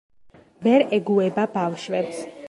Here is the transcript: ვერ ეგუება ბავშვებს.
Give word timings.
ვერ 0.67 0.83
ეგუება 0.99 1.43
ბავშვებს. 1.57 2.25